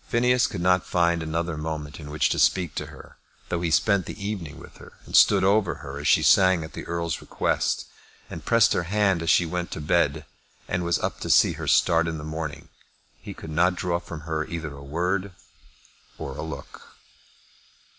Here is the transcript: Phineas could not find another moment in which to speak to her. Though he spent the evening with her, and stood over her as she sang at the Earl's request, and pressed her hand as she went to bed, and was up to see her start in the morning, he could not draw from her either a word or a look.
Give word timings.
Phineas 0.00 0.46
could 0.46 0.62
not 0.62 0.86
find 0.86 1.22
another 1.22 1.58
moment 1.58 2.00
in 2.00 2.08
which 2.10 2.30
to 2.30 2.38
speak 2.38 2.74
to 2.76 2.86
her. 2.86 3.18
Though 3.50 3.60
he 3.60 3.70
spent 3.70 4.06
the 4.06 4.18
evening 4.26 4.58
with 4.58 4.78
her, 4.78 4.94
and 5.04 5.14
stood 5.14 5.44
over 5.44 5.74
her 5.84 5.98
as 5.98 6.08
she 6.08 6.22
sang 6.22 6.64
at 6.64 6.72
the 6.72 6.86
Earl's 6.86 7.20
request, 7.20 7.84
and 8.30 8.46
pressed 8.46 8.72
her 8.72 8.84
hand 8.84 9.22
as 9.22 9.28
she 9.28 9.44
went 9.44 9.70
to 9.72 9.82
bed, 9.82 10.24
and 10.68 10.84
was 10.86 10.98
up 11.00 11.20
to 11.20 11.28
see 11.28 11.52
her 11.60 11.68
start 11.68 12.08
in 12.08 12.16
the 12.16 12.24
morning, 12.24 12.70
he 13.20 13.34
could 13.34 13.50
not 13.50 13.74
draw 13.74 13.98
from 13.98 14.20
her 14.20 14.46
either 14.46 14.72
a 14.74 14.82
word 14.82 15.32
or 16.16 16.34
a 16.34 16.40
look. 16.40 16.96